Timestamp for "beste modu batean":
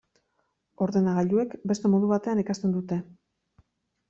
1.73-2.43